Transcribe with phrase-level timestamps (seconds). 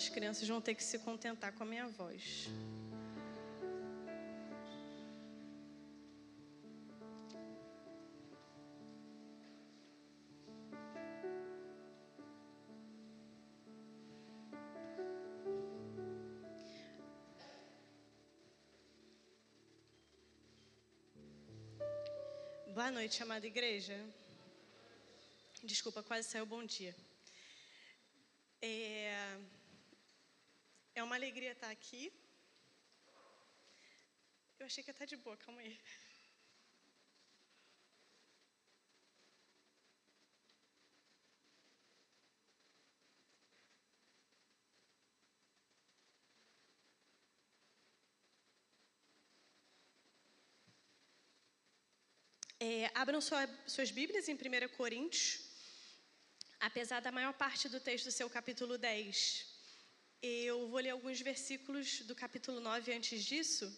[0.00, 2.48] As crianças vão ter que se contentar com a minha voz.
[22.72, 24.02] Boa noite, amada igreja.
[25.62, 26.96] Desculpa, quase saiu bom dia.
[28.62, 29.09] É,
[31.00, 32.02] é uma alegria estar aqui.
[34.58, 35.78] Eu achei que ia estar de boa, calma aí.
[52.62, 55.26] É, abram sua, suas Bíblias em 1 Coríntios,
[56.68, 59.49] apesar da maior parte do texto ser o capítulo 10.
[60.22, 63.74] Eu vou ler alguns versículos do capítulo 9 antes disso,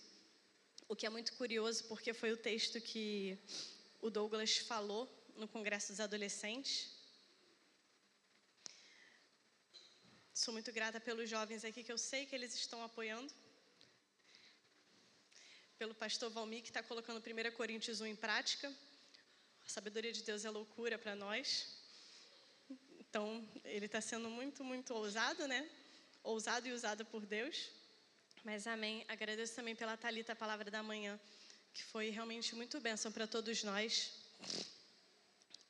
[0.89, 3.39] o que é muito curioso, porque foi o texto que
[4.01, 6.91] o Douglas falou no Congresso dos Adolescentes.
[10.35, 13.33] Sou muito grata pelos jovens aqui, que eu sei que eles estão apoiando
[15.79, 18.67] pelo pastor Valmir, que está colocando 1 Coríntios 1 em prática.
[19.65, 21.69] A sabedoria de Deus é loucura para nós.
[22.99, 25.71] Então, ele está sendo muito, muito ousado, né?
[26.23, 27.71] Ousado e usado por Deus.
[28.45, 29.05] Mas amém.
[29.09, 31.19] Agradeço também pela Talita a palavra da manhã,
[31.73, 34.13] que foi realmente muito bênção para todos nós.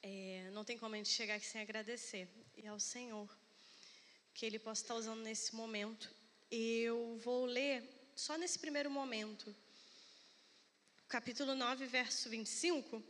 [0.03, 2.29] É, não tem como a gente chegar aqui sem agradecer.
[2.57, 3.29] E ao Senhor,
[4.35, 6.11] que Ele possa estar usando nesse momento.
[6.51, 7.83] Eu vou ler
[8.15, 9.55] só nesse primeiro momento
[11.13, 13.03] capítulo 9, verso 25,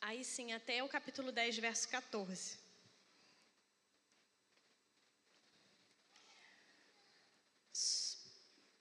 [0.00, 2.63] aí sim, até o capítulo 10, verso 14.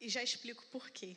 [0.04, 1.16] E já explico por quê.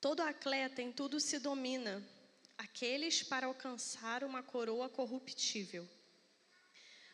[0.00, 1.94] Todo atleta em tudo se domina,
[2.58, 5.88] aqueles para alcançar uma coroa corruptível.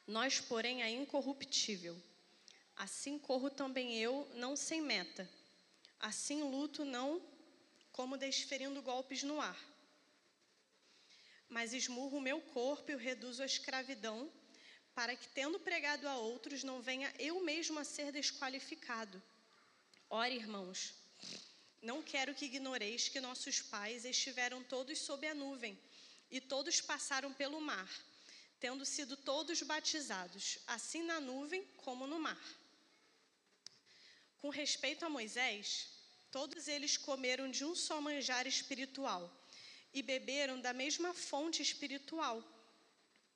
[0.07, 1.97] Nós, porém, a incorruptível.
[2.75, 5.29] Assim corro também eu, não sem meta
[6.01, 7.21] Assim luto não
[7.93, 9.61] como desferindo golpes no ar,
[11.47, 14.33] mas esmurro o meu corpo e o reduzo à escravidão,
[14.95, 19.23] para que, tendo pregado a outros, não venha eu mesmo a ser desqualificado.
[20.09, 20.93] Ora, irmãos,
[21.83, 25.79] não quero que ignoreis que nossos pais estiveram todos sob a nuvem
[26.31, 27.91] e todos passaram pelo mar,
[28.59, 32.41] tendo sido todos batizados, assim na nuvem como no mar.
[34.39, 35.89] Com respeito a Moisés,
[36.31, 39.31] todos eles comeram de um só manjar espiritual
[39.93, 42.43] e beberam da mesma fonte espiritual,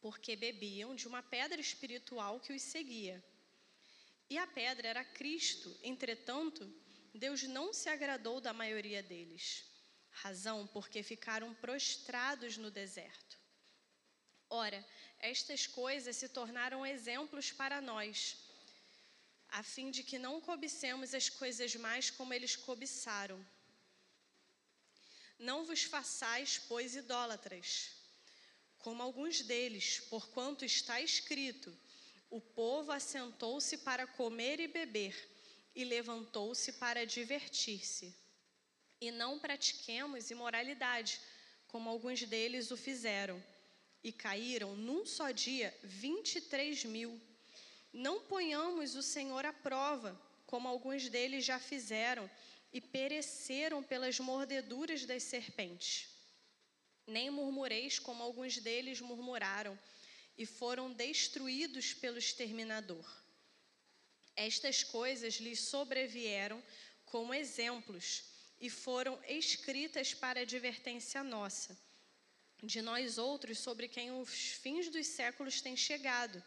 [0.04, 3.24] porque bebiam de uma pedra espiritual que os seguia.
[4.28, 6.62] E a pedra era Cristo, entretanto,
[7.14, 9.64] Deus não se agradou da maioria deles,
[10.10, 13.38] razão porque ficaram prostrados no deserto.
[14.50, 14.86] Ora,
[15.20, 18.36] estas coisas se tornaram exemplos para nós
[19.48, 23.42] a fim de que não cobicemos as coisas mais como eles cobiçaram.
[25.38, 28.03] Não vos façais, pois, idólatras,
[28.84, 31.74] como alguns deles, porquanto está escrito:
[32.28, 35.16] o povo assentou-se para comer e beber,
[35.74, 38.14] e levantou-se para divertir-se.
[39.00, 41.18] E não pratiquemos imoralidade,
[41.66, 43.42] como alguns deles o fizeram,
[44.02, 47.18] e caíram num só dia vinte e três mil.
[47.90, 52.30] Não ponhamos o Senhor à prova, como alguns deles já fizeram
[52.70, 56.13] e pereceram pelas mordeduras das serpentes.
[57.06, 59.78] Nem murmureis como alguns deles murmuraram
[60.36, 63.04] e foram destruídos pelo exterminador.
[64.36, 66.62] Estas coisas lhes sobrevieram
[67.04, 68.24] como exemplos
[68.60, 71.78] e foram escritas para advertência nossa,
[72.62, 76.42] de nós outros sobre quem os fins dos séculos têm chegado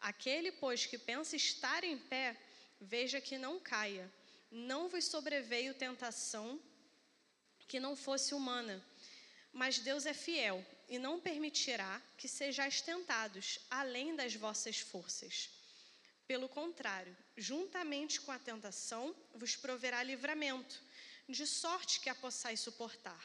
[0.00, 2.36] Aquele, pois, que pensa estar em pé,
[2.80, 4.10] veja que não caia.
[4.50, 6.60] Não vos sobreveio tentação
[7.66, 8.82] que não fosse humana,
[9.58, 15.50] mas Deus é fiel e não permitirá que sejais tentados além das vossas forças.
[16.28, 20.80] Pelo contrário, juntamente com a tentação, vos proverá livramento,
[21.28, 23.20] de sorte que a possais suportar.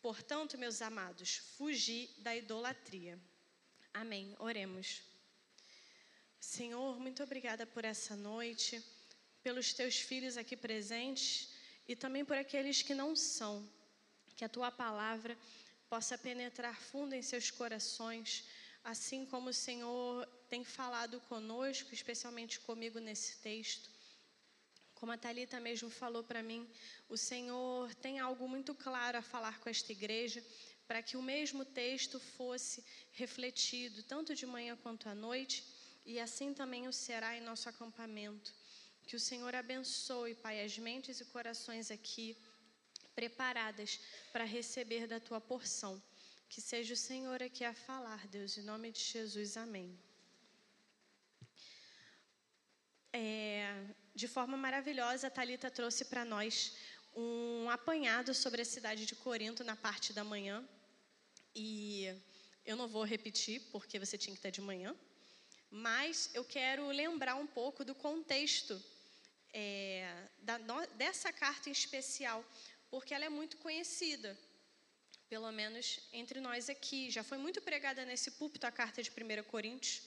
[0.00, 3.18] Portanto, meus amados, fugi da idolatria.
[3.92, 4.34] Amém.
[4.38, 5.02] Oremos.
[6.40, 8.82] Senhor, muito obrigada por essa noite,
[9.42, 11.50] pelos teus filhos aqui presentes
[11.86, 13.68] e também por aqueles que não são.
[14.38, 15.36] Que a tua palavra
[15.90, 18.44] possa penetrar fundo em seus corações,
[18.84, 23.90] assim como o Senhor tem falado conosco, especialmente comigo nesse texto.
[24.94, 26.70] Como a Talita mesmo falou para mim,
[27.08, 30.40] o Senhor tem algo muito claro a falar com esta igreja,
[30.86, 35.64] para que o mesmo texto fosse refletido tanto de manhã quanto à noite,
[36.06, 38.54] e assim também o será em nosso acampamento.
[39.04, 42.36] Que o Senhor abençoe, Pai, as mentes e corações aqui
[43.18, 43.98] preparadas
[44.32, 46.00] para receber da tua porção.
[46.48, 49.88] Que seja o Senhor aqui a falar, Deus, em nome de Jesus, amém.
[53.12, 53.74] É,
[54.14, 56.76] de forma maravilhosa, a Talita trouxe para nós
[57.16, 60.56] um apanhado sobre a cidade de Corinto na parte da manhã.
[61.56, 62.14] E
[62.64, 64.94] eu não vou repetir, porque você tinha que estar de manhã,
[65.68, 68.80] mas eu quero lembrar um pouco do contexto
[69.52, 70.56] é, da,
[70.96, 72.44] dessa carta em especial,
[72.90, 74.38] porque ela é muito conhecida
[75.28, 77.10] pelo menos entre nós aqui.
[77.10, 80.02] Já foi muito pregada nesse púlpito a carta de 1 Coríntios.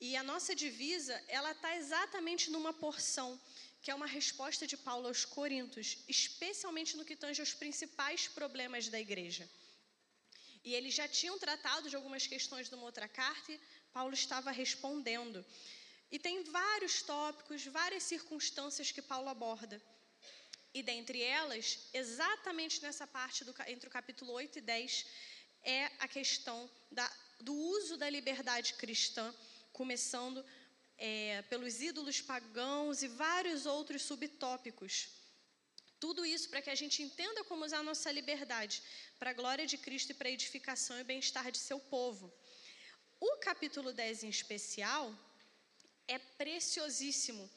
[0.00, 3.40] E a nossa divisa, ela está exatamente numa porção
[3.80, 8.88] que é uma resposta de Paulo aos Coríntios, especialmente no que tange aos principais problemas
[8.88, 9.48] da igreja.
[10.64, 13.60] E eles já tinham tratado de algumas questões numa outra carta e
[13.92, 15.44] Paulo estava respondendo.
[16.10, 19.82] E tem vários tópicos, várias circunstâncias que Paulo aborda.
[20.74, 25.06] E dentre elas, exatamente nessa parte do, entre o capítulo 8 e 10,
[25.62, 27.10] é a questão da,
[27.40, 29.34] do uso da liberdade cristã,
[29.72, 30.44] começando
[30.96, 35.08] é, pelos ídolos pagãos e vários outros subtópicos.
[36.00, 38.82] Tudo isso para que a gente entenda como usar a nossa liberdade
[39.18, 42.32] para a glória de Cristo e para a edificação e bem-estar de seu povo.
[43.20, 45.14] O capítulo 10 em especial
[46.08, 47.48] é preciosíssimo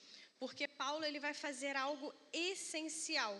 [0.77, 3.35] Paulo ele vai fazer algo essencial.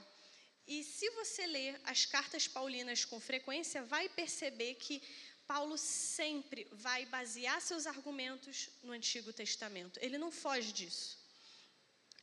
[0.67, 5.01] E se você ler as cartas paulinas com frequência, vai perceber que
[5.47, 9.99] Paulo sempre vai basear seus argumentos no Antigo Testamento.
[10.01, 11.23] Ele não foge disso.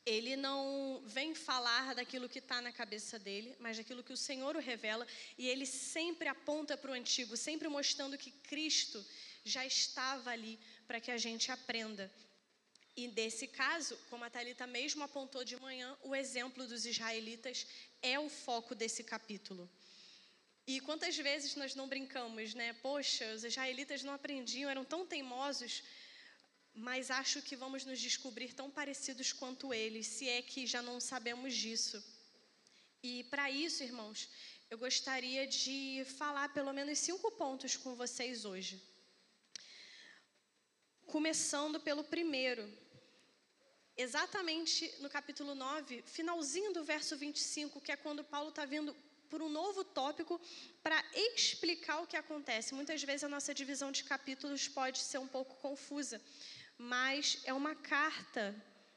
[0.05, 4.56] Ele não vem falar daquilo que está na cabeça dele, mas daquilo que o Senhor
[4.56, 5.06] o revela,
[5.38, 9.06] e ele sempre aponta para o Antigo, sempre mostrando que Cristo
[9.44, 12.12] já estava ali para que a gente aprenda
[12.97, 17.67] e desse caso, como a Thalita mesmo apontou de manhã, o exemplo dos israelitas
[18.03, 19.69] é o foco desse capítulo.
[20.67, 22.75] E quantas vezes nós não brincamos, né?
[22.75, 25.83] Poxa, os israelitas não aprendiam, eram tão teimosos,
[26.75, 31.00] mas acho que vamos nos descobrir tão parecidos quanto eles, se é que já não
[31.00, 32.03] sabemos disso.
[33.03, 34.29] E para isso, irmãos,
[34.71, 38.81] eu gostaria de falar pelo menos cinco pontos com vocês hoje.
[41.06, 42.62] Começando pelo primeiro,
[43.97, 48.94] exatamente no capítulo 9, finalzinho do verso 25, que é quando Paulo está vindo
[49.29, 50.41] por um novo tópico
[50.83, 52.75] para explicar o que acontece.
[52.75, 56.21] Muitas vezes a nossa divisão de capítulos pode ser um pouco confusa,
[56.77, 58.55] mas é uma carta,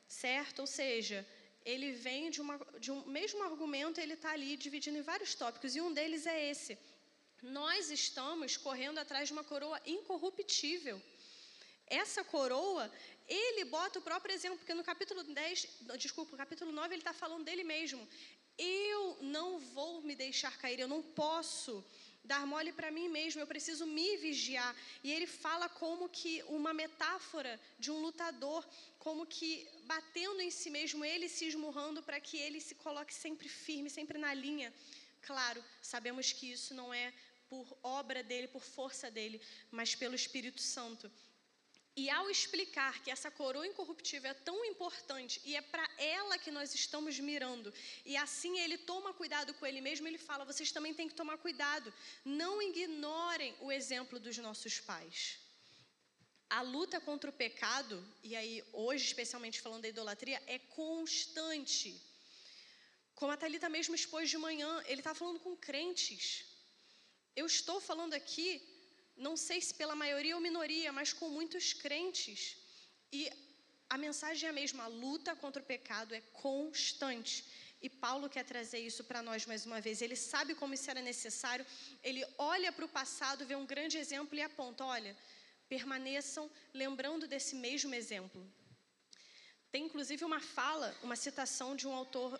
[0.08, 0.60] certo?
[0.60, 1.26] Ou seja,
[1.64, 5.76] ele vem de, uma, de um mesmo argumento, ele está ali dividindo em vários tópicos,
[5.76, 6.78] e um deles é esse.
[7.42, 11.02] Nós estamos correndo atrás de uma coroa incorruptível.
[11.88, 12.92] Essa coroa,
[13.28, 15.68] ele bota o próprio exemplo, porque no capítulo 10,
[15.98, 18.08] desculpa, no capítulo 9, ele está falando dele mesmo.
[18.58, 21.84] Eu não vou me deixar cair, eu não posso
[22.24, 24.76] dar mole para mim mesmo, eu preciso me vigiar.
[25.04, 28.66] E ele fala como que uma metáfora de um lutador,
[29.00, 33.48] como que batendo em si mesmo, ele se esmurrando para que ele se coloque sempre
[33.48, 34.74] firme, sempre na linha.
[35.22, 37.14] Claro, sabemos que isso não é
[37.50, 39.42] por obra dele, por força dele,
[39.72, 41.12] mas pelo Espírito Santo.
[41.98, 46.52] E ao explicar que essa coroa incorruptível é tão importante e é para ela que
[46.52, 47.74] nós estamos mirando,
[48.06, 51.38] e assim ele toma cuidado com ele mesmo, ele fala: vocês também têm que tomar
[51.38, 51.94] cuidado,
[52.26, 55.40] não ignorem o exemplo dos nossos pais.
[56.50, 61.96] A luta contra o pecado, e aí hoje especialmente falando da idolatria, é constante.
[63.16, 66.46] Como a Thalita mesmo expôs de manhã, ele está falando com crentes.
[67.34, 68.62] Eu estou falando aqui
[69.18, 72.58] não sei se pela maioria ou minoria, mas com muitos crentes.
[73.12, 73.30] E
[73.90, 77.46] a mensagem é a mesma: a luta contra o pecado é constante.
[77.82, 80.02] E Paulo quer trazer isso para nós mais uma vez.
[80.02, 81.66] Ele sabe como isso era necessário,
[82.04, 85.16] ele olha para o passado, vê um grande exemplo e aponta: olha,
[85.70, 88.46] permaneçam lembrando desse mesmo exemplo.
[89.72, 92.40] Tem inclusive uma fala, uma citação de um autor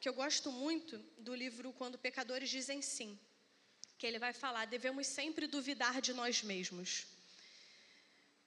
[0.00, 3.18] que eu gosto muito do livro Quando Pecadores Dizem Sim
[3.98, 7.06] que ele vai falar: devemos sempre duvidar de nós mesmos.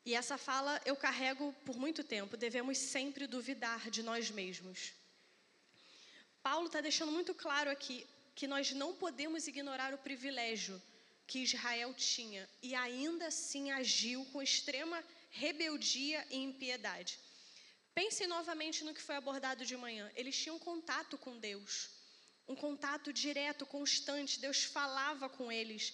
[0.06, 4.94] E essa fala eu carrego por muito tempo: devemos sempre duvidar de nós mesmos.
[6.41, 10.82] Paulo está deixando muito claro aqui que nós não podemos ignorar o privilégio
[11.27, 17.20] que Israel tinha e ainda assim agiu com extrema rebeldia e impiedade.
[17.94, 20.10] Pensem novamente no que foi abordado de manhã.
[20.15, 21.89] Eles tinham contato com Deus,
[22.50, 24.39] um contato direto, constante.
[24.39, 25.94] Deus falava com eles.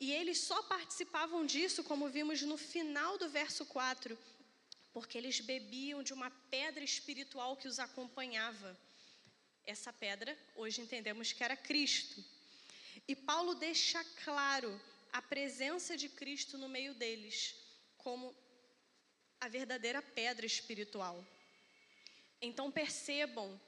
[0.00, 4.16] E eles só participavam disso, como vimos no final do verso 4,
[4.92, 8.78] porque eles bebiam de uma pedra espiritual que os acompanhava.
[9.66, 12.24] Essa pedra, hoje entendemos que era Cristo.
[13.08, 14.80] E Paulo deixa claro
[15.12, 17.54] a presença de Cristo no meio deles,
[17.96, 18.34] como
[19.40, 21.24] a verdadeira pedra espiritual.
[22.40, 23.60] Então percebam,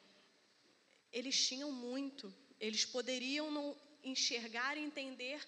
[1.19, 2.25] eles tinham muito,
[2.61, 3.67] eles poderiam não
[4.13, 5.39] enxergar e entender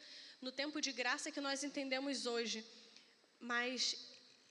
[0.40, 2.58] no tempo de graça que nós entendemos hoje,
[3.38, 3.78] mas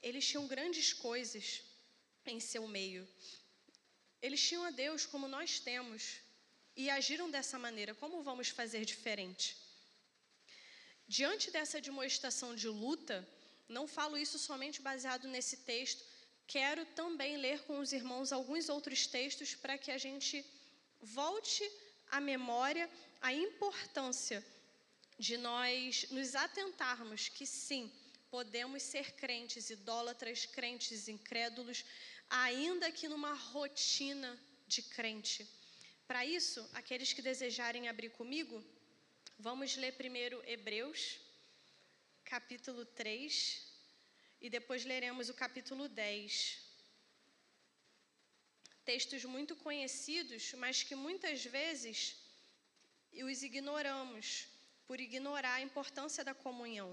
[0.00, 1.46] eles tinham grandes coisas
[2.24, 3.02] em seu meio.
[4.22, 6.02] Eles tinham a Deus como nós temos
[6.76, 7.96] e agiram dessa maneira.
[8.02, 9.56] Como vamos fazer diferente?
[11.16, 13.16] Diante dessa demonstração de luta,
[13.68, 16.04] não falo isso somente baseado nesse texto,
[16.46, 20.44] quero também ler com os irmãos alguns outros textos para que a gente
[21.00, 21.62] volte
[22.10, 22.88] à memória
[23.20, 24.44] a importância
[25.18, 27.92] de nós nos atentarmos que sim,
[28.30, 31.84] podemos ser crentes idólatras, crentes incrédulos,
[32.28, 35.48] ainda que numa rotina de crente.
[36.06, 38.64] Para isso, aqueles que desejarem abrir comigo,
[39.38, 41.18] vamos ler primeiro Hebreus
[42.28, 43.62] capítulo 3,
[44.38, 46.67] e depois leremos o capítulo 10.
[48.90, 52.16] Textos muito conhecidos, mas que muitas vezes
[53.12, 54.48] os ignoramos,
[54.86, 56.90] por ignorar a importância da comunhão.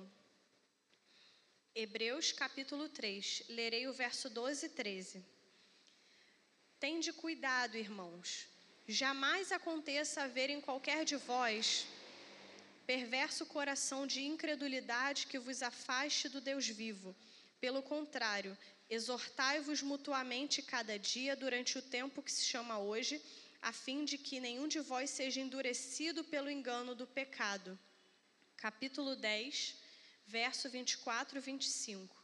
[1.74, 5.26] Hebreus capítulo 3, lerei o verso 12 e 13.
[6.82, 8.46] Tende cuidado, irmãos,
[8.86, 11.88] jamais aconteça haver em qualquer de vós
[12.86, 17.16] perverso coração de incredulidade que vos afaste do Deus vivo.
[17.60, 18.58] Pelo contrário,
[18.90, 23.22] exortai-vos mutuamente cada dia durante o tempo que se chama hoje,
[23.62, 27.78] a fim de que nenhum de vós seja endurecido pelo engano do pecado.
[28.58, 29.76] Capítulo 10,
[30.28, 32.16] verso 24 e 25.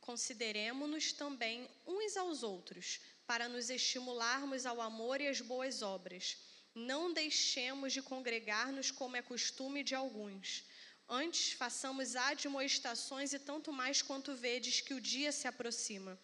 [0.00, 6.36] Consideremos-nos também uns aos outros, para nos estimularmos ao amor e às boas obras
[6.74, 10.64] não deixemos de congregar-nos como é costume de alguns.
[11.08, 16.18] Antes, façamos admoestações e tanto mais quanto vedes que o dia se aproxima.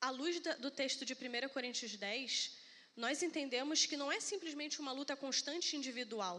[0.00, 2.56] À luz do texto de 1 Coríntios 10,
[2.96, 6.36] nós entendemos que não é simplesmente uma luta constante individual,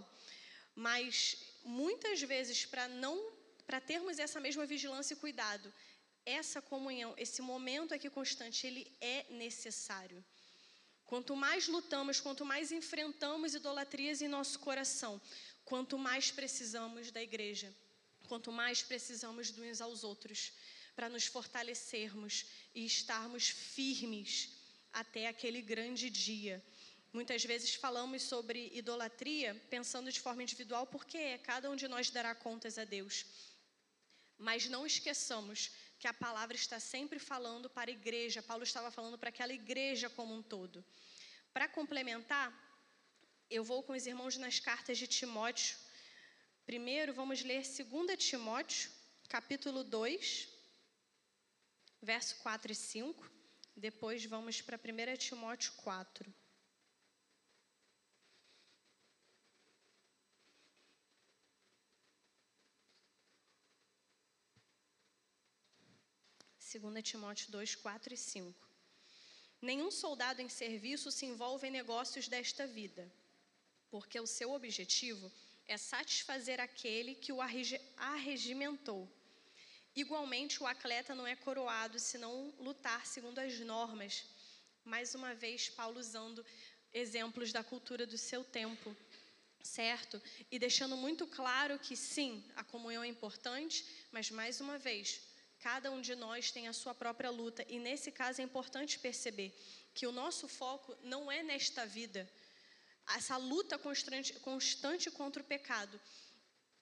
[0.75, 3.15] mas muitas vezes para não
[3.65, 5.73] para termos essa mesma vigilância e cuidado,
[6.25, 10.23] essa comunhão, esse momento aqui constante, ele é necessário.
[11.05, 15.21] Quanto mais lutamos, quanto mais enfrentamos idolatrias em nosso coração,
[15.69, 17.69] quanto mais precisamos da igreja,
[18.29, 20.53] quanto mais precisamos de uns aos outros,
[20.95, 24.31] para nos fortalecermos e estarmos firmes
[24.93, 26.63] até aquele grande dia.
[27.11, 32.09] Muitas vezes falamos sobre idolatria pensando de forma individual, porque é cada um de nós
[32.09, 33.25] dará contas a Deus.
[34.37, 38.41] Mas não esqueçamos que a palavra está sempre falando para a igreja.
[38.41, 40.83] Paulo estava falando para aquela igreja como um todo.
[41.51, 42.66] Para complementar,
[43.49, 45.77] eu vou com os irmãos nas cartas de Timóteo.
[46.65, 48.91] Primeiro, vamos ler 2 Timóteo,
[49.29, 50.49] capítulo 2,
[52.01, 53.31] verso 4 e 5.
[53.75, 56.33] Depois vamos para 1 Timóteo 4.
[66.75, 68.67] 2 Timóteo 2, 4 e 5.
[69.61, 73.09] Nenhum soldado em serviço se envolve em negócios desta vida,
[73.89, 75.31] porque o seu objetivo
[75.67, 77.39] é satisfazer aquele que o
[77.97, 79.09] arregimentou.
[79.95, 84.25] Igualmente, o atleta não é coroado se não lutar segundo as normas.
[84.85, 86.45] Mais uma vez, Paulo usando
[86.93, 88.95] exemplos da cultura do seu tempo,
[89.61, 90.21] certo?
[90.51, 95.21] E deixando muito claro que sim, a comunhão é importante, mas mais uma vez,
[95.59, 99.53] Cada um de nós tem a sua própria luta, e nesse caso é importante perceber
[99.93, 102.29] que o nosso foco não é nesta vida.
[103.15, 105.99] Essa luta constante, contra o pecado.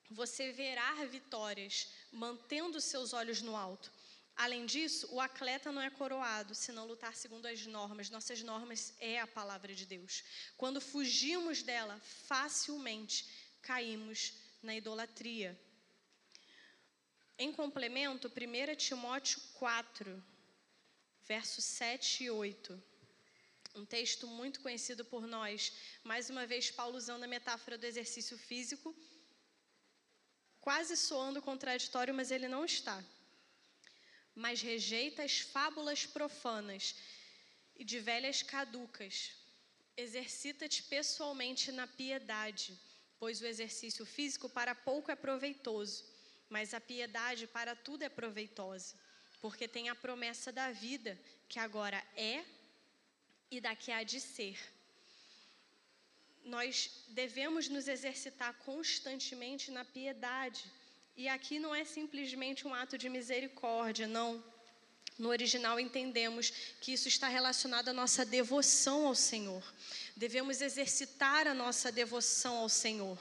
[0.09, 3.91] Você verá vitórias mantendo seus olhos no alto.
[4.35, 8.09] Além disso, o atleta não é coroado se não lutar segundo as normas.
[8.09, 10.23] Nossas normas é a palavra de Deus.
[10.57, 13.25] Quando fugimos dela, facilmente
[13.61, 15.57] caímos na idolatria.
[17.37, 20.23] Em complemento, 1 Timóteo 4,
[21.23, 22.83] versos 7 e 8.
[23.75, 25.73] Um texto muito conhecido por nós.
[26.01, 28.95] Mais uma vez, Paulo usando a metáfora do exercício físico,
[30.61, 33.03] quase soando contraditório, mas ele não está.
[34.33, 36.95] Mas rejeita as fábulas profanas
[37.75, 39.31] e de velhas caducas.
[39.97, 42.79] Exercita-te pessoalmente na piedade,
[43.19, 46.05] pois o exercício físico para pouco é proveitoso,
[46.49, 48.95] mas a piedade para tudo é proveitosa,
[49.41, 52.45] porque tem a promessa da vida, que agora é
[53.49, 54.57] e da que há de ser.
[56.43, 60.63] Nós devemos nos exercitar constantemente na piedade.
[61.17, 64.43] E aqui não é simplesmente um ato de misericórdia, não.
[65.17, 69.63] No original entendemos que isso está relacionado à nossa devoção ao Senhor.
[70.15, 73.17] Devemos exercitar a nossa devoção ao Senhor.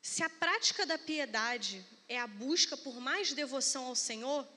[0.00, 4.48] Se a prática da piedade é a busca por mais devoção ao Senhor,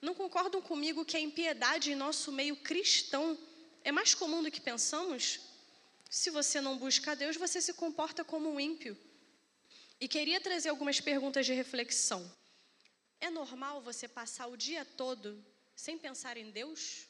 [0.00, 3.36] não concordam comigo que a impiedade em nosso meio cristão
[3.88, 5.40] é mais comum do que pensamos?
[6.10, 8.94] Se você não busca a Deus, você se comporta como um ímpio.
[9.98, 12.20] E queria trazer algumas perguntas de reflexão.
[13.18, 15.42] É normal você passar o dia todo
[15.74, 17.06] sem pensar em Deus?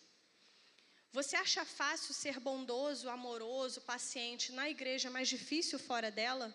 [1.12, 6.54] Você acha fácil ser bondoso, amoroso, paciente na igreja, mas difícil fora dela?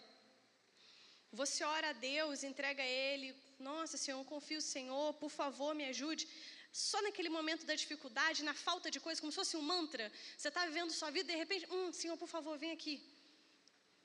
[1.34, 5.84] Você ora a Deus, entrega a Ele, nossa Senhor, confio no Senhor, por favor, me
[5.84, 6.26] ajude
[6.74, 10.12] só naquele momento da dificuldade, na falta de coisa, como se fosse um mantra.
[10.36, 12.96] Você está vivendo sua vida e de repente, hum, Senhor, por favor, vem aqui.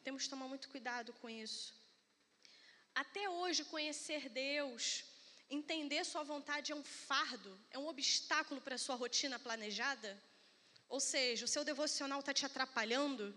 [0.04, 1.74] Temos que tomar muito cuidado com isso.
[2.94, 5.04] Até hoje, conhecer Deus,
[5.48, 10.10] entender Sua vontade é um fardo, é um obstáculo para a sua rotina planejada?
[10.90, 13.34] Ou seja, o seu devocional está te atrapalhando?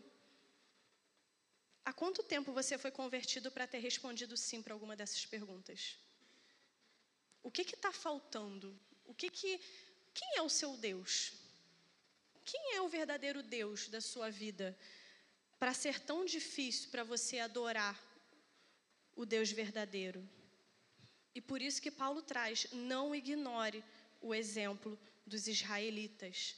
[1.86, 5.98] Há quanto tempo você foi convertido para ter respondido sim para alguma dessas perguntas?
[7.42, 8.78] O que está faltando?
[9.12, 9.60] O que que
[10.14, 11.34] quem é o seu Deus?
[12.46, 14.68] Quem é o verdadeiro Deus da sua vida
[15.60, 18.02] para ser tão difícil para você adorar
[19.14, 20.26] o Deus verdadeiro?
[21.36, 23.84] E por isso que Paulo traz: não ignore
[24.22, 26.56] o exemplo dos israelitas.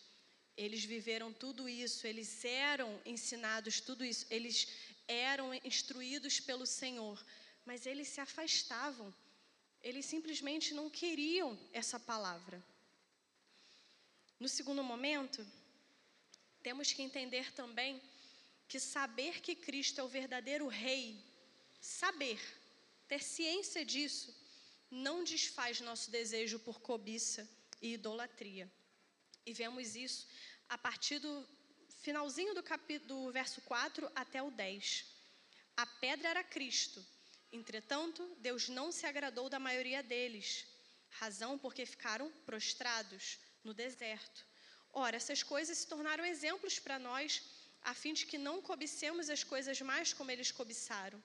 [0.55, 4.67] Eles viveram tudo isso, eles eram ensinados tudo isso, eles
[5.07, 7.19] eram instruídos pelo Senhor,
[7.65, 9.11] mas eles se afastavam
[9.83, 12.63] eles simplesmente não queriam essa palavra.
[14.39, 15.45] No segundo momento,
[16.61, 18.01] temos que entender também
[18.67, 21.21] que saber que Cristo é o verdadeiro Rei,
[21.81, 22.39] saber,
[23.07, 24.33] ter ciência disso,
[24.89, 27.47] não desfaz nosso desejo por cobiça
[27.81, 28.71] e idolatria.
[29.45, 30.27] E vemos isso
[30.69, 31.45] a partir do
[32.01, 35.05] finalzinho do, capítulo, do verso 4 até o 10.
[35.75, 37.05] A pedra era Cristo,
[37.53, 40.65] Entretanto, Deus não se agradou da maioria deles,
[41.11, 44.43] razão porque ficaram prostrados no deserto.
[44.91, 47.43] Ora, essas coisas se tornaram exemplos para nós,
[47.83, 51.21] a fim de que não cobicemos as coisas mais como eles cobiçaram.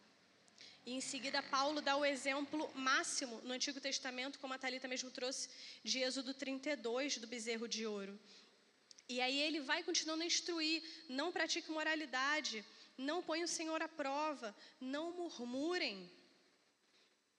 [0.85, 5.11] E em seguida, Paulo dá o exemplo máximo no Antigo Testamento, como a Thalita mesmo
[5.11, 5.49] trouxe,
[5.83, 8.19] de Êxodo 32, do bezerro de ouro.
[9.09, 12.65] E aí ele vai continuando a instruir: não pratique moralidade,
[12.99, 16.11] não ponha o Senhor à prova, não murmurem,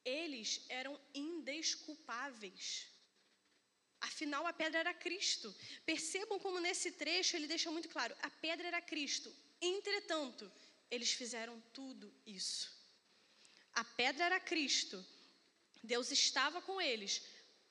[0.09, 2.87] eles eram indesculpáveis.
[4.01, 5.53] Afinal, a pedra era Cristo.
[5.85, 9.29] Percebam como nesse trecho ele deixa muito claro: a pedra era Cristo.
[9.61, 10.51] Entretanto,
[10.89, 12.65] eles fizeram tudo isso.
[13.73, 15.05] A pedra era Cristo.
[15.83, 17.21] Deus estava com eles.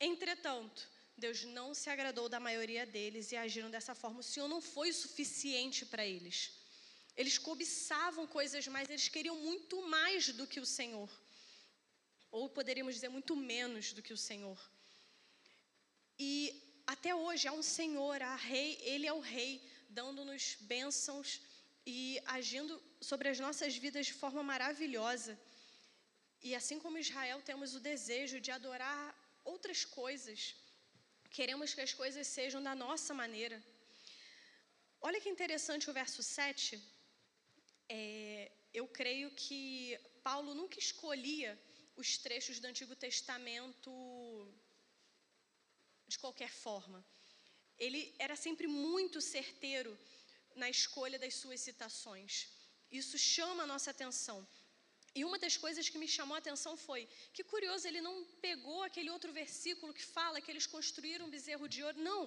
[0.00, 4.20] Entretanto, Deus não se agradou da maioria deles e agiram dessa forma.
[4.20, 6.52] O Senhor não foi o suficiente para eles.
[7.16, 11.10] Eles cobiçavam coisas mais, eles queriam muito mais do que o Senhor
[12.30, 14.58] ou poderíamos dizer muito menos do que o Senhor.
[16.18, 16.32] E
[16.86, 19.52] até hoje há um Senhor, há rei, ele é o rei,
[19.88, 21.40] dando-nos bênçãos
[21.86, 25.38] e agindo sobre as nossas vidas de forma maravilhosa.
[26.42, 29.02] E assim como Israel, temos o desejo de adorar
[29.44, 30.54] outras coisas.
[31.30, 33.58] Queremos que as coisas sejam da nossa maneira.
[35.00, 36.82] Olha que interessante o verso 7.
[37.88, 41.58] É, eu creio que Paulo nunca escolhia
[42.02, 43.92] os trechos do Antigo Testamento
[46.06, 47.04] de qualquer forma.
[47.84, 49.92] Ele era sempre muito certeiro
[50.54, 52.32] na escolha das suas citações.
[53.00, 54.38] Isso chama a nossa atenção.
[55.18, 58.80] E uma das coisas que me chamou a atenção foi que curioso, ele não pegou
[58.84, 61.98] aquele outro versículo que fala que eles construíram um bezerro de ouro.
[62.10, 62.22] Não.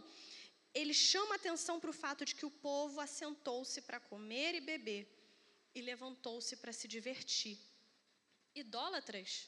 [0.73, 4.61] Ele chama a atenção para o fato de que o povo assentou-se para comer e
[4.71, 5.03] beber
[5.73, 7.57] e levantou-se para se divertir.
[8.53, 9.47] Idólatras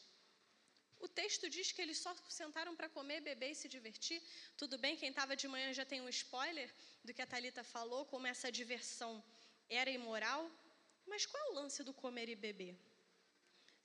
[1.05, 4.19] O texto diz que eles só sentaram para comer, beber e se divertir.
[4.61, 6.69] Tudo bem, quem estava de manhã já tem um spoiler
[7.03, 9.11] do que a Talita falou, como essa diversão
[9.81, 10.41] era imoral.
[11.11, 12.73] Mas qual é o lance do comer e beber?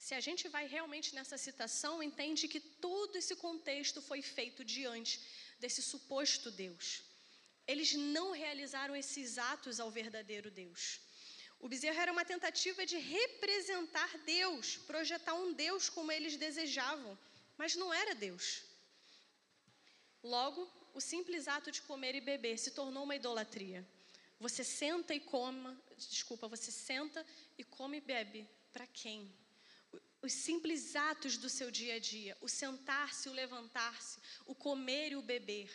[0.05, 5.19] Se a gente vai realmente nessa citação, entende que todo esse contexto foi feito diante
[5.59, 7.03] desse suposto Deus.
[7.67, 11.01] Eles não realizaram esses atos ao verdadeiro Deus.
[11.59, 17.17] O bezerro era uma tentativa de representar Deus, projetar um Deus como eles desejavam,
[17.57, 18.63] mas não era Deus.
[20.23, 23.85] Logo, o simples ato de comer e beber se tornou uma idolatria.
[24.39, 27.25] Você senta e coma, desculpa, você senta
[27.57, 28.49] e come e bebe.
[28.71, 29.33] Para quem?
[30.21, 35.15] Os simples atos do seu dia a dia, o sentar-se, o levantar-se, o comer e
[35.17, 35.69] o beber.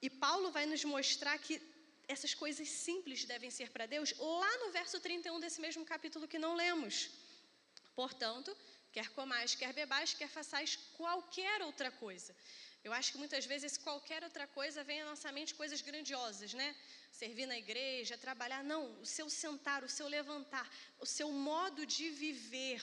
[0.00, 1.60] E Paulo vai nos mostrar que
[2.08, 6.38] essas coisas simples devem ser para Deus, lá no verso 31 desse mesmo capítulo que
[6.38, 7.10] não lemos.
[7.94, 8.56] Portanto,
[8.92, 12.34] quer comais, quer bebais, quer façais qualquer outra coisa.
[12.84, 16.74] Eu acho que muitas vezes qualquer outra coisa vem à nossa mente coisas grandiosas, né?
[17.12, 18.64] Servir na igreja, trabalhar.
[18.64, 22.82] Não, o seu sentar, o seu levantar, o seu modo de viver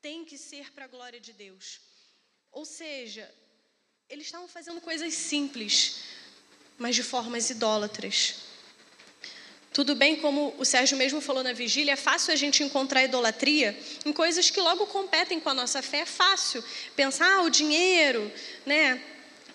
[0.00, 1.80] tem que ser para a glória de Deus.
[2.52, 3.34] Ou seja,
[4.08, 6.03] eles estavam fazendo coisas simples,
[6.78, 8.36] mas de formas idólatras.
[9.74, 13.76] Tudo bem, como o Sérgio mesmo falou na vigília, é fácil a gente encontrar idolatria
[14.06, 15.98] em coisas que logo competem com a nossa fé.
[15.98, 16.62] É fácil
[16.94, 18.30] pensar ah, o dinheiro,
[18.64, 19.02] né,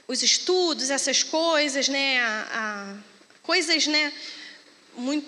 [0.10, 2.98] os estudos, essas coisas, né, a, a,
[3.42, 4.12] coisas, né,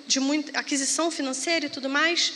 [0.07, 2.33] de muita aquisição financeira e tudo mais.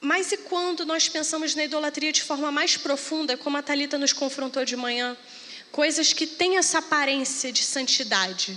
[0.00, 4.12] Mas e quando nós pensamos na idolatria de forma mais profunda, como a Talita nos
[4.12, 5.16] confrontou de manhã?
[5.72, 8.56] Coisas que têm essa aparência de santidade,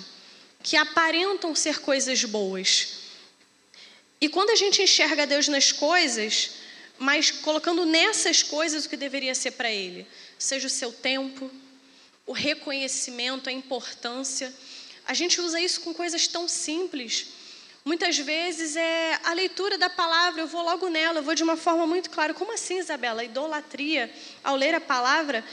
[0.62, 3.06] que aparentam ser coisas boas.
[4.20, 6.52] E quando a gente enxerga Deus nas coisas,
[7.00, 10.06] mas colocando nessas coisas o que deveria ser para Ele,
[10.38, 11.50] seja o seu tempo,
[12.26, 14.54] o reconhecimento, a importância,
[15.08, 17.28] a gente usa isso com coisas tão simples.
[17.86, 21.56] Muitas vezes é a leitura da palavra, eu vou logo nela, eu vou de uma
[21.56, 22.34] forma muito clara.
[22.34, 23.24] Como assim, Isabela?
[23.24, 24.12] Idolatria
[24.44, 25.46] ao ler a palavra?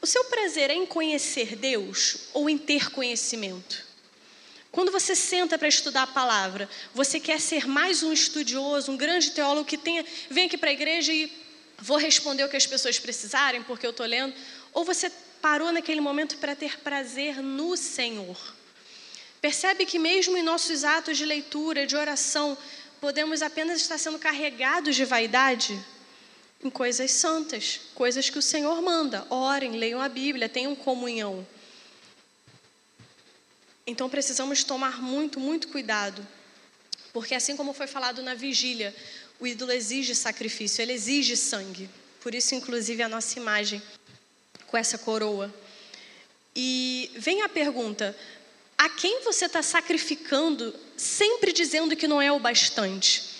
[0.00, 3.84] O seu prazer é em conhecer Deus ou em ter conhecimento?
[4.70, 9.32] Quando você senta para estudar a palavra, você quer ser mais um estudioso, um grande
[9.32, 11.32] teólogo que tenha, vem aqui para a igreja e
[11.78, 14.34] vou responder o que as pessoas precisarem porque eu estou lendo?
[14.72, 18.38] Ou você parou naquele momento para ter prazer no Senhor?
[19.40, 22.56] Percebe que mesmo em nossos atos de leitura, de oração,
[23.00, 25.78] podemos apenas estar sendo carregados de vaidade?
[26.62, 29.26] Em coisas santas, coisas que o Senhor manda.
[29.30, 31.46] Orem, leiam a Bíblia, tenham comunhão.
[33.86, 36.26] Então precisamos tomar muito, muito cuidado.
[37.12, 38.94] Porque assim como foi falado na vigília,
[39.40, 41.88] o ídolo exige sacrifício, ele exige sangue.
[42.20, 43.80] Por isso, inclusive, a nossa imagem
[44.66, 45.52] com essa coroa.
[46.54, 48.16] E vem a pergunta:
[48.76, 53.37] a quem você está sacrificando, sempre dizendo que não é o bastante?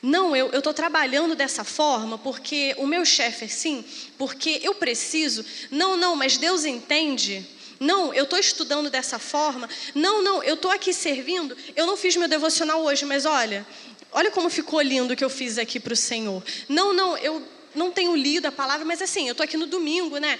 [0.00, 3.84] Não, eu estou trabalhando dessa forma porque o meu chefe é assim,
[4.16, 5.44] porque eu preciso.
[5.70, 7.44] Não, não, mas Deus entende.
[7.80, 9.68] Não, eu estou estudando dessa forma.
[9.94, 11.56] Não, não, eu estou aqui servindo.
[11.74, 13.66] Eu não fiz meu devocional hoje, mas olha,
[14.12, 16.42] olha como ficou lindo o que eu fiz aqui para o Senhor.
[16.68, 17.42] Não, não, eu
[17.74, 20.38] não tenho lido a palavra, mas assim, eu estou aqui no domingo, né?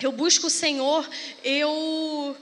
[0.00, 1.08] Eu busco o Senhor,
[1.44, 2.36] eu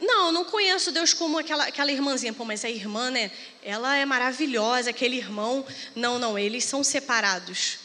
[0.00, 2.32] não, não conheço Deus como aquela, aquela irmãzinha.
[2.32, 3.30] Pô, mas a irmã, né?
[3.62, 5.64] Ela é maravilhosa, aquele irmão.
[5.94, 7.78] Não, não, eles são separados.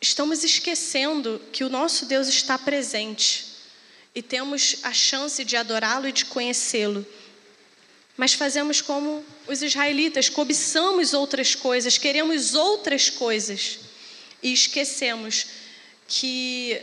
[0.00, 3.46] Estamos esquecendo que o nosso Deus está presente
[4.14, 7.06] e temos a chance de adorá-lo e de conhecê-lo.
[8.16, 13.78] Mas fazemos como os israelitas, cobiçamos outras coisas, queremos outras coisas
[14.42, 15.46] e esquecemos
[16.06, 16.78] que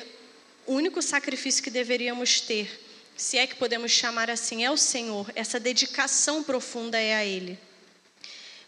[0.65, 2.88] o único sacrifício que deveríamos ter
[3.19, 7.59] se é que podemos chamar assim, é o Senhor, essa dedicação profunda é a Ele.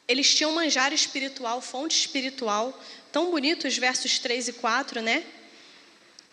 [0.05, 2.77] Eles tinham manjar espiritual, fonte espiritual,
[3.13, 5.23] tão bonitos versos 3 e 4, né?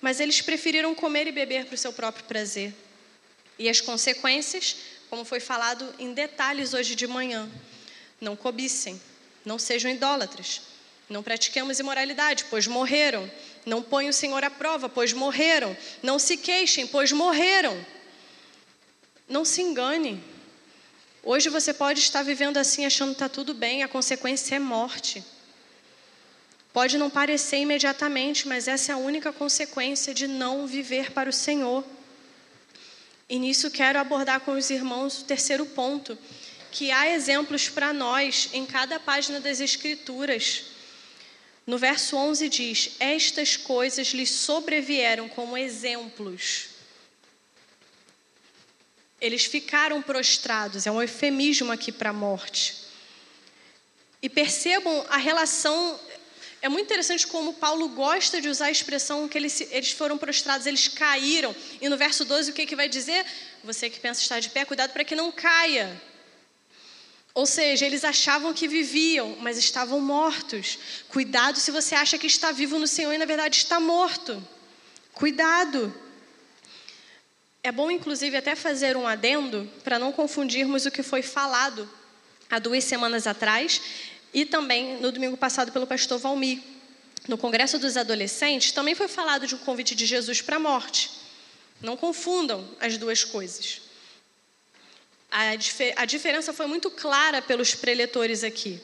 [0.00, 2.74] Mas eles preferiram comer e beber para o seu próprio prazer.
[3.57, 4.76] E as consequências,
[5.09, 7.48] como foi falado em detalhes hoje de manhã,
[8.20, 9.00] não cobicem,
[9.44, 10.62] não sejam idólatras,
[11.09, 13.31] não pratiquemos imoralidade, pois morreram.
[13.64, 15.76] Não ponham o Senhor à prova, pois morreram.
[16.02, 17.78] Não se queixem, pois morreram.
[19.29, 20.23] Não se engane.
[21.23, 25.23] Hoje você pode estar vivendo assim, achando que está tudo bem, a consequência é morte.
[26.73, 31.33] Pode não parecer imediatamente, mas essa é a única consequência de não viver para o
[31.33, 31.85] Senhor.
[33.29, 36.17] E nisso quero abordar com os irmãos o terceiro ponto,
[36.71, 40.64] que há exemplos para nós em cada página das Escrituras.
[41.67, 46.67] No verso 11 diz: Estas coisas lhes sobrevieram como exemplos.
[49.20, 52.76] Eles ficaram prostrados, é um eufemismo aqui para a morte.
[54.22, 55.98] E percebam a relação.
[56.61, 60.66] É muito interessante como Paulo gosta de usar a expressão que eles, eles foram prostrados,
[60.66, 61.54] eles caíram.
[61.81, 63.24] E no verso 12, o que, que vai dizer?
[63.62, 66.00] Você que pensa estar de pé, cuidado para que não caia.
[67.35, 70.78] Ou seja, eles achavam que viviam, mas estavam mortos.
[71.09, 74.42] Cuidado se você acha que está vivo no Senhor e na verdade está morto.
[75.12, 75.94] Cuidado.
[77.68, 81.87] É bom, inclusive, até fazer um adendo para não confundirmos o que foi falado
[82.48, 83.83] há duas semanas atrás
[84.33, 86.62] e também no domingo passado pelo pastor Valmir.
[87.28, 91.11] No Congresso dos Adolescentes também foi falado de um convite de Jesus para a morte.
[91.83, 93.83] Não confundam as duas coisas.
[95.31, 95.50] A,
[95.96, 98.81] a diferença foi muito clara pelos preletores aqui.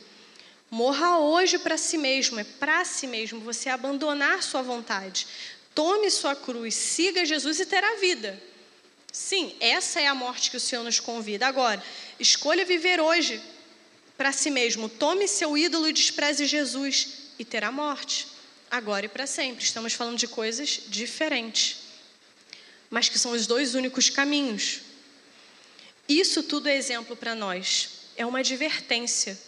[0.71, 5.27] Morra hoje para si mesmo, é para si mesmo, você abandonar sua vontade.
[5.75, 8.53] Tome sua cruz, siga Jesus e terá vida.
[9.15, 11.47] Sim, essa é a morte que o Senhor nos convida.
[11.47, 11.81] Agora,
[12.19, 13.41] escolha viver hoje
[14.17, 14.89] para si mesmo.
[14.89, 18.27] Tome seu ídolo e despreze Jesus e terá morte.
[18.69, 19.63] Agora e para sempre.
[19.63, 21.77] Estamos falando de coisas diferentes,
[22.91, 24.81] mas que são os dois únicos caminhos.
[26.09, 29.39] Isso tudo é exemplo para nós, é uma advertência.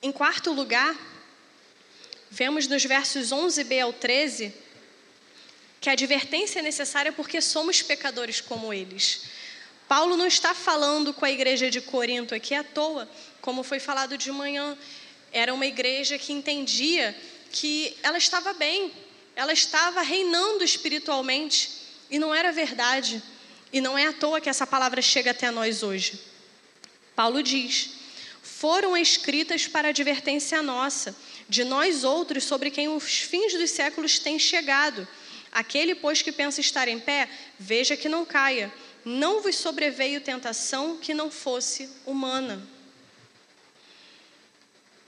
[0.00, 0.96] Em quarto lugar,
[2.30, 4.61] vemos nos versos 11b ao 13
[5.82, 9.22] que a advertência é necessária porque somos pecadores como eles.
[9.88, 14.16] Paulo não está falando com a igreja de Corinto aqui à toa, como foi falado
[14.16, 14.78] de manhã.
[15.32, 17.14] Era uma igreja que entendia
[17.50, 18.92] que ela estava bem,
[19.34, 23.20] ela estava reinando espiritualmente, e não era verdade.
[23.72, 26.20] E não é à toa que essa palavra chega até nós hoje.
[27.16, 27.90] Paulo diz:
[28.40, 31.16] foram escritas para advertência nossa,
[31.48, 35.08] de nós outros, sobre quem os fins dos séculos têm chegado.
[35.52, 38.72] Aquele, pois, que pensa estar em pé, veja que não caia.
[39.04, 42.66] Não vos sobreveio tentação que não fosse humana.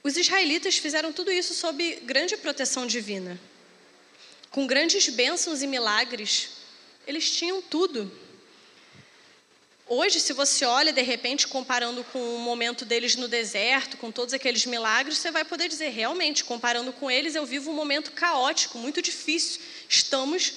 [0.02, 3.40] Os israelitas fizeram tudo isso sob grande proteção divina,
[4.50, 6.50] com grandes bênçãos e milagres.
[7.06, 8.12] Eles tinham tudo.
[9.86, 14.32] Hoje, se você olha de repente comparando com o momento deles no deserto, com todos
[14.32, 18.78] aqueles milagres, você vai poder dizer, realmente, comparando com eles, eu vivo um momento caótico,
[18.78, 19.60] muito difícil.
[19.86, 20.54] Estamos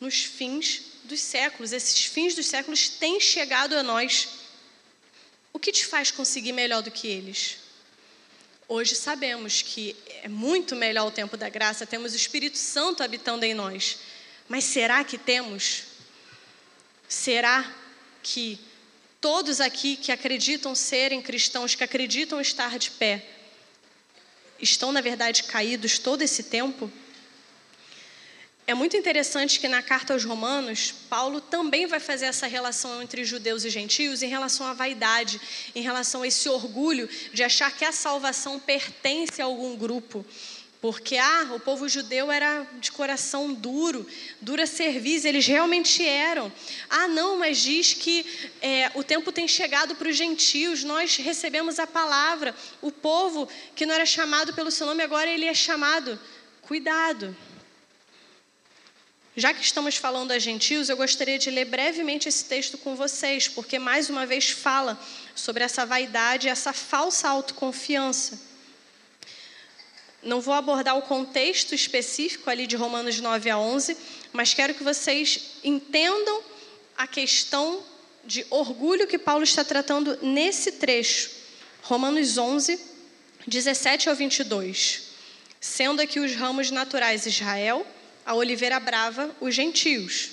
[0.00, 1.72] nos fins dos séculos.
[1.72, 4.28] Esses fins dos séculos têm chegado a nós.
[5.52, 7.56] O que te faz conseguir melhor do que eles?
[8.68, 13.44] Hoje sabemos que é muito melhor o tempo da graça, temos o Espírito Santo habitando
[13.44, 13.98] em nós.
[14.48, 15.84] Mas será que temos?
[17.08, 17.74] Será
[18.22, 18.67] que
[19.20, 23.24] Todos aqui que acreditam serem cristãos, que acreditam estar de pé,
[24.60, 26.90] estão, na verdade, caídos todo esse tempo?
[28.68, 33.24] É muito interessante que na carta aos Romanos, Paulo também vai fazer essa relação entre
[33.24, 35.40] judeus e gentios em relação à vaidade,
[35.74, 40.22] em relação a esse orgulho de achar que a salvação pertence a algum grupo.
[40.80, 44.06] Porque ah, o povo judeu era de coração duro,
[44.40, 46.52] dura serviço, eles realmente eram.
[46.88, 48.24] Ah, não, mas diz que
[48.62, 52.54] é, o tempo tem chegado para os gentios, nós recebemos a palavra.
[52.80, 56.18] O povo que não era chamado pelo seu nome, agora ele é chamado.
[56.62, 57.36] Cuidado.
[59.34, 63.48] Já que estamos falando a gentios, eu gostaria de ler brevemente esse texto com vocês,
[63.48, 64.98] porque mais uma vez fala
[65.34, 68.47] sobre essa vaidade, essa falsa autoconfiança.
[70.28, 73.96] Não vou abordar o contexto específico ali de Romanos 9 a 11,
[74.30, 76.42] mas quero que vocês entendam
[76.98, 77.82] a questão
[78.26, 81.30] de orgulho que Paulo está tratando nesse trecho.
[81.80, 82.78] Romanos 11,
[83.46, 85.04] 17 ao 22.
[85.58, 87.86] Sendo aqui os ramos naturais Israel,
[88.26, 90.28] a oliveira brava, os gentios.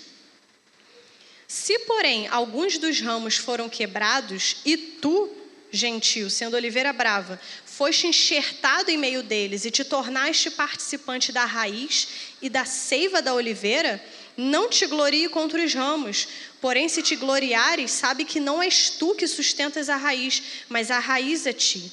[1.48, 5.30] Se, porém, alguns dos ramos foram quebrados, e tu,
[5.72, 12.08] gentio, sendo oliveira brava, foste enxertado em meio deles e te tornaste participante da raiz
[12.42, 14.04] e da seiva da oliveira,
[14.38, 16.28] não te glorie contra os ramos.
[16.62, 21.00] Porém, se te gloriares, sabe que não és tu que sustentas a raiz, mas a
[21.00, 21.92] raiz a ti.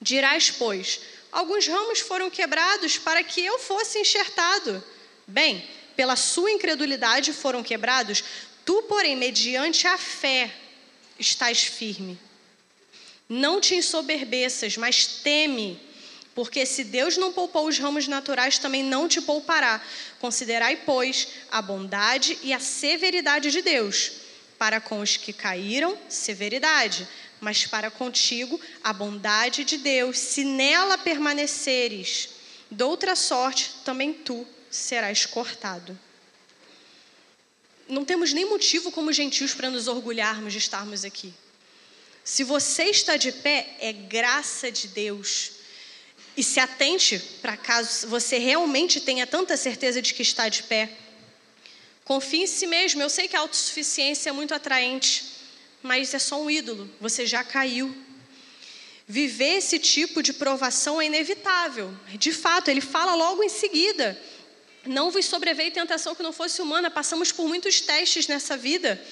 [0.00, 1.00] Dirás, pois,
[1.30, 4.82] alguns ramos foram quebrados para que eu fosse enxertado.
[5.26, 8.24] Bem, pela sua incredulidade foram quebrados,
[8.64, 10.50] tu, porém, mediante a fé,
[11.18, 12.18] estás firme.
[13.32, 15.80] Não te ensoberbeças, mas teme,
[16.34, 19.80] porque se Deus não poupou os ramos naturais, também não te poupará.
[20.18, 24.10] Considerai, pois, a bondade e a severidade de Deus.
[24.58, 27.06] Para com os que caíram, severidade.
[27.40, 32.30] mas para contigo a bondade de Deus, se nela permaneceres,
[32.70, 35.98] doutra sorte também tu serás cortado.
[37.88, 41.32] Não temos nem motivo como gentios para nos orgulharmos de estarmos aqui.
[42.24, 45.52] Se você está de pé, é graça de Deus.
[46.36, 50.90] E se atente para caso você realmente tenha tanta certeza de que está de pé.
[52.04, 53.02] Confie em si mesmo.
[53.02, 55.24] Eu sei que a autossuficiência é muito atraente,
[55.82, 56.90] mas é só um ídolo.
[57.00, 57.94] Você já caiu.
[59.06, 61.92] Viver esse tipo de provação é inevitável.
[62.14, 64.20] De fato, ele fala logo em seguida.
[64.86, 66.90] Não vos sobreveio tentação que não fosse humana.
[66.90, 69.02] Passamos por muitos testes nessa vida,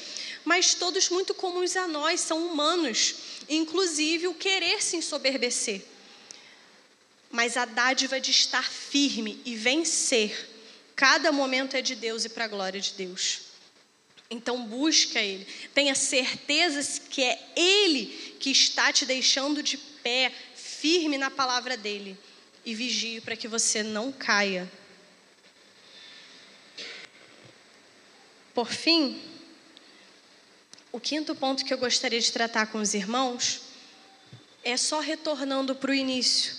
[0.44, 3.14] mas todos muito comuns a nós, são humanos,
[3.48, 5.82] inclusive o querer se ensoberbecer.
[7.30, 10.48] Mas a dádiva de estar firme e vencer,
[10.96, 13.40] cada momento é de Deus e para a glória de Deus.
[14.30, 21.18] Então busca Ele, tenha certeza que é Ele que está te deixando de pé, firme
[21.18, 22.16] na palavra dEle,
[22.64, 24.70] e vigie para que você não caia.
[28.54, 29.20] Por fim,
[30.98, 33.60] o quinto ponto que eu gostaria de tratar com os irmãos
[34.64, 36.56] é só retornando para o início.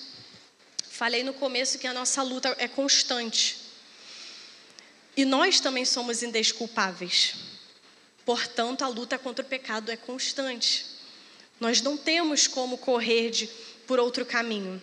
[0.89, 3.58] Falei no começo que a nossa luta é constante.
[5.17, 7.36] E nós também somos indesculpáveis.
[8.25, 10.86] Portanto, a luta contra o pecado é constante.
[11.60, 13.47] Nós não temos como correr de,
[13.86, 14.82] por outro caminho.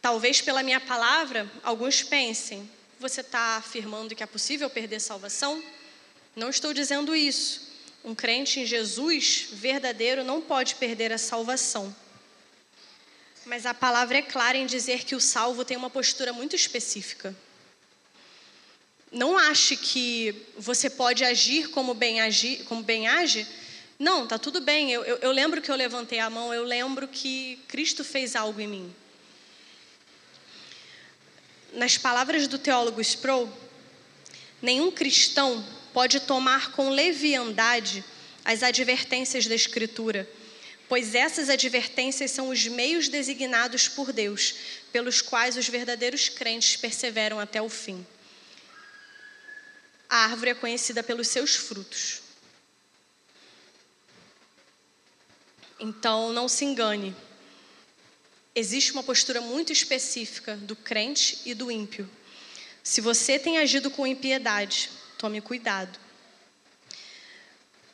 [0.00, 5.60] Talvez pela minha palavra, alguns pensem: você está afirmando que é possível perder salvação?
[6.36, 7.62] Não estou dizendo isso.
[8.04, 11.94] Um crente em Jesus verdadeiro não pode perder a salvação.
[13.46, 17.34] Mas a palavra é clara em dizer que o salvo tem uma postura muito específica.
[19.10, 22.18] Não ache que você pode agir como bem,
[22.66, 23.46] como bem age.
[23.98, 24.92] Não, tá tudo bem.
[24.92, 28.60] Eu, eu, eu lembro que eu levantei a mão, eu lembro que Cristo fez algo
[28.60, 28.94] em mim
[31.76, 33.50] nas palavras do teólogo Sproul,
[34.62, 35.64] nenhum cristão
[35.96, 38.04] pode tomar com leviandade
[38.44, 40.28] as advertências da Escritura,
[40.90, 44.54] pois essas advertências são os meios designados por Deus,
[44.92, 48.06] pelos quais os verdadeiros crentes perseveram até o fim.
[50.06, 52.20] A árvore é conhecida pelos seus frutos.
[55.80, 57.16] Então, não se engane
[58.54, 62.06] existe uma postura muito específica do crente e do ímpio.
[62.82, 65.98] Se você tem agido com impiedade, tome cuidado.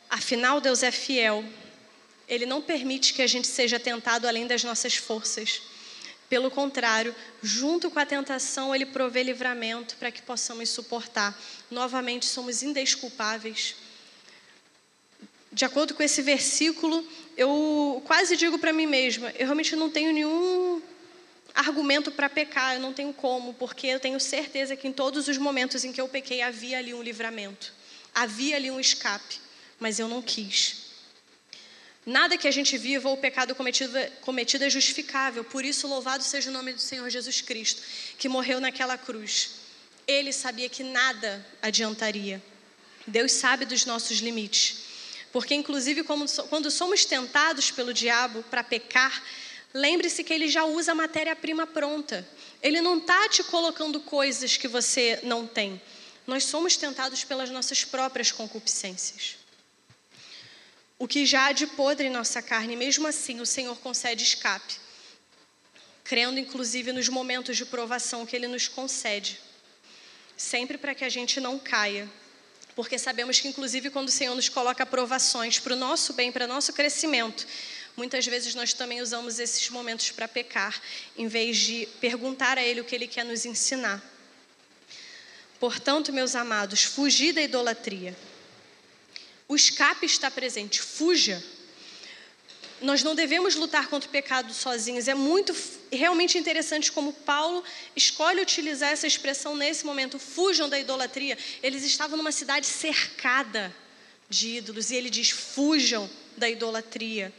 [0.09, 1.43] Afinal, Deus é fiel.
[2.27, 5.61] Ele não permite que a gente seja tentado além das nossas forças.
[6.29, 11.37] Pelo contrário, junto com a tentação, Ele provê livramento para que possamos suportar.
[11.69, 13.75] Novamente, somos indesculpáveis.
[15.51, 17.07] De acordo com esse versículo,
[17.37, 20.81] eu quase digo para mim mesma: eu realmente não tenho nenhum
[21.53, 25.37] argumento para pecar, eu não tenho como, porque eu tenho certeza que em todos os
[25.37, 27.73] momentos em que eu pequei havia ali um livramento,
[28.13, 29.39] havia ali um escape,
[29.79, 30.83] mas eu não quis.
[32.05, 36.49] Nada que a gente viva ou pecado cometido, cometido é justificável, por isso, louvado seja
[36.49, 37.81] o nome do Senhor Jesus Cristo,
[38.17, 39.51] que morreu naquela cruz.
[40.05, 42.43] Ele sabia que nada adiantaria.
[43.07, 44.79] Deus sabe dos nossos limites.
[45.31, 49.23] Porque, inclusive, quando somos tentados pelo diabo para pecar,
[49.73, 52.27] lembre-se que ele já usa a matéria-prima pronta.
[52.61, 55.81] Ele não está te colocando coisas que você não tem.
[56.27, 59.37] Nós somos tentados pelas nossas próprias concupiscências.
[60.97, 64.75] O que já há de podre em nossa carne, mesmo assim, o Senhor concede escape,
[66.03, 69.39] crendo inclusive nos momentos de provação que Ele nos concede,
[70.37, 72.09] sempre para que a gente não caia
[72.75, 76.45] porque sabemos que, inclusive, quando o Senhor nos coloca provações para o nosso bem, para
[76.45, 77.45] o nosso crescimento,
[77.95, 80.81] muitas vezes nós também usamos esses momentos para pecar,
[81.17, 84.03] em vez de perguntar a Ele o que Ele quer nos ensinar.
[85.59, 88.15] Portanto, meus amados, fugi da idolatria.
[89.47, 91.43] O escape está presente, fuja
[92.83, 95.07] nós não devemos lutar contra o pecado sozinhos.
[95.07, 95.55] É muito
[95.89, 97.63] realmente interessante como Paulo
[97.95, 100.19] escolhe utilizar essa expressão nesse momento.
[100.19, 101.37] Fujam da idolatria.
[101.63, 103.73] Eles estavam numa cidade cercada
[104.29, 107.33] de ídolos e ele diz: fujam da idolatria.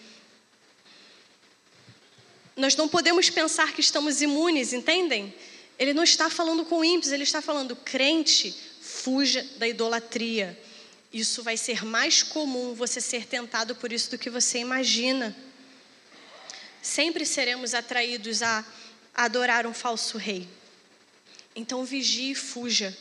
[2.57, 5.35] Nós não podemos pensar que estamos imunes, entendem?
[5.79, 10.59] Ele não está falando com ímpios, ele está falando crente, fuja da idolatria
[11.15, 15.35] isso vai ser mais comum você ser tentado por isso do que você imagina.
[16.83, 18.65] Sempre seremos atraídos a
[19.15, 20.49] adorar um falso rei.
[21.55, 22.97] Então vigie e fuja.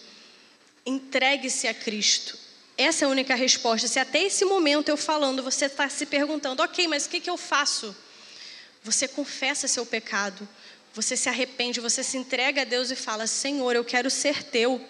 [0.85, 2.37] Entregue-se a Cristo.
[2.77, 3.87] Essa é a única resposta.
[3.87, 7.29] Se até esse momento eu falando, você está se perguntando, ok, mas o que, que
[7.29, 7.95] eu faço?
[8.83, 10.47] Você confessa seu pecado,
[10.93, 14.83] você se arrepende, você se entrega a Deus e fala: Senhor, eu quero ser teu.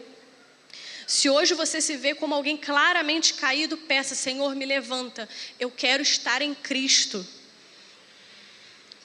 [1.06, 5.30] Se hoje você se vê como alguém claramente caído, peça: Senhor, me levanta.
[5.60, 7.26] Eu quero estar em Cristo.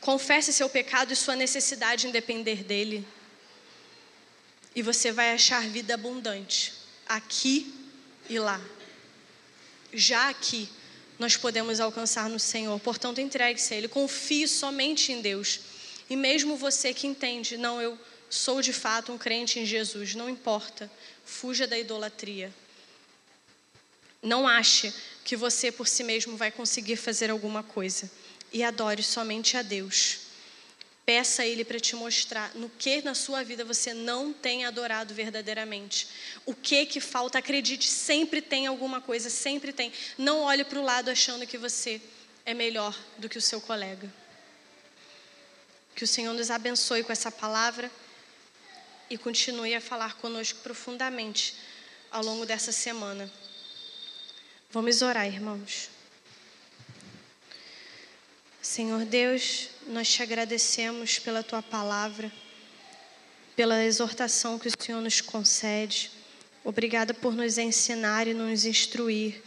[0.01, 3.07] Confesse seu pecado e sua necessidade em depender dele.
[4.74, 6.72] E você vai achar vida abundante,
[7.07, 7.74] aqui
[8.28, 8.61] e lá.
[9.93, 10.68] Já aqui,
[11.18, 12.78] nós podemos alcançar no Senhor.
[12.80, 15.60] Portanto, entregue-se a Ele, confie somente em Deus.
[16.08, 17.98] E mesmo você que entende, não, eu
[18.30, 20.90] sou de fato um crente em Jesus, não importa,
[21.24, 22.52] fuja da idolatria.
[24.22, 24.92] Não ache
[25.24, 28.10] que você por si mesmo vai conseguir fazer alguma coisa
[28.52, 30.27] e adore somente a Deus.
[31.09, 35.14] Peça a Ele para te mostrar no que na sua vida você não tem adorado
[35.14, 36.06] verdadeiramente.
[36.44, 37.38] O que que falta?
[37.38, 39.90] Acredite, sempre tem alguma coisa, sempre tem.
[40.18, 41.98] Não olhe para o lado achando que você
[42.44, 44.12] é melhor do que o seu colega.
[45.94, 47.90] Que o Senhor nos abençoe com essa palavra
[49.09, 51.54] e continue a falar conosco profundamente
[52.11, 53.32] ao longo dessa semana.
[54.70, 55.88] Vamos orar, irmãos.
[58.61, 62.30] Senhor Deus, nós te agradecemos pela tua palavra,
[63.54, 66.11] pela exortação que o Senhor nos concede.
[66.64, 69.40] Obrigada por nos ensinar e nos instruir.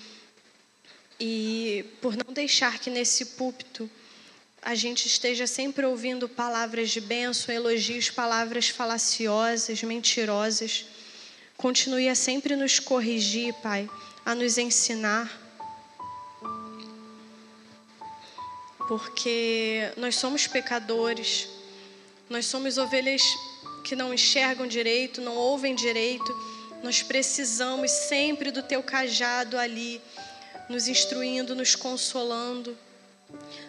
[1.20, 3.90] E por não deixar que nesse púlpito
[4.62, 10.86] a gente esteja sempre ouvindo palavras de bênção, elogios, palavras falaciosas, mentirosas.
[11.58, 13.90] Continue a sempre nos corrigir, Pai,
[14.26, 15.41] a nos ensinar
[18.92, 21.48] porque nós somos pecadores,
[22.30, 23.24] nós somos ovelhas
[23.86, 26.38] que não enxergam direito, não ouvem direito.
[26.84, 30.02] Nós precisamos sempre do teu cajado ali,
[30.68, 32.78] nos instruindo, nos consolando.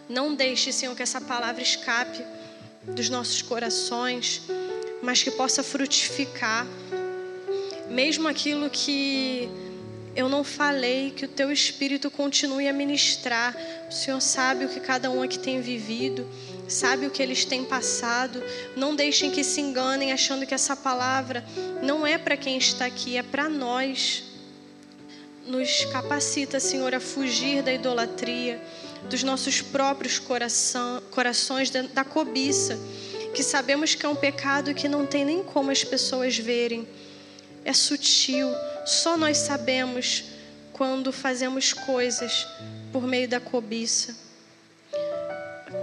[0.08, 2.18] Não deixe, Senhor, que essa palavra escape
[2.82, 4.42] dos nossos corações,
[5.04, 6.66] mas que possa frutificar.
[7.88, 9.48] Mesmo aquilo que
[10.16, 13.56] eu não falei, que o teu Espírito continue a ministrar.
[13.92, 16.26] O Senhor sabe o que cada um aqui tem vivido,
[16.66, 18.42] sabe o que eles têm passado.
[18.74, 21.44] Não deixem que se enganem achando que essa palavra
[21.82, 24.24] não é para quem está aqui, é para nós.
[25.46, 28.62] Nos capacita, Senhor, a fugir da idolatria,
[29.10, 32.78] dos nossos próprios coração, corações, da, da cobiça,
[33.34, 36.88] que sabemos que é um pecado que não tem nem como as pessoas verem.
[37.62, 38.48] É sutil
[38.86, 40.24] só nós sabemos
[40.72, 42.46] quando fazemos coisas
[42.92, 44.14] por meio da cobiça.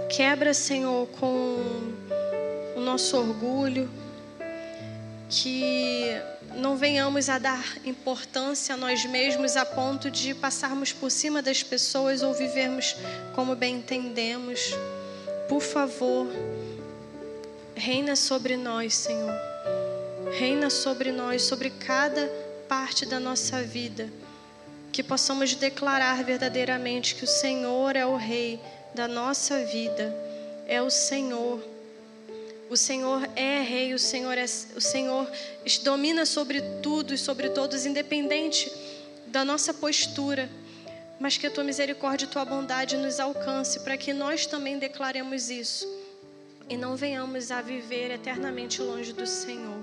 [0.08, 1.58] Quebra, Senhor, com
[2.76, 3.90] o nosso orgulho,
[5.28, 6.04] que
[6.56, 11.62] não venhamos a dar importância a nós mesmos a ponto de passarmos por cima das
[11.62, 12.96] pessoas ou vivermos
[13.34, 14.72] como bem entendemos.
[15.48, 16.28] Por favor,
[17.74, 19.34] reina sobre nós, Senhor.
[20.38, 22.30] Reina sobre nós, sobre cada
[22.68, 24.08] parte da nossa vida,
[24.92, 28.60] que possamos declarar verdadeiramente que o Senhor é o Rei
[28.94, 30.14] da nossa vida,
[30.66, 31.62] é o Senhor.
[32.68, 35.30] O Senhor é Rei, o Senhor é, o Senhor
[35.82, 38.70] domina sobre tudo e sobre todos, independente
[39.26, 40.48] da nossa postura,
[41.18, 45.50] mas que a tua misericórdia e tua bondade nos alcance para que nós também declaremos
[45.50, 45.86] isso
[46.68, 49.82] e não venhamos a viver eternamente longe do Senhor.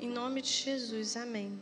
[0.00, 1.58] Em nome de Jesus, amém.